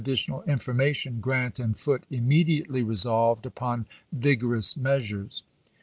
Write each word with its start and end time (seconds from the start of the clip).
ditional 0.03 0.41
information, 0.47 1.19
Grrant 1.21 1.59
and 1.59 1.77
Foote 1.77 2.07
immediately 2.09 2.81
resolved 2.81 3.45
upon 3.45 3.85
vigorous 4.11 4.75
measures. 4.75 5.43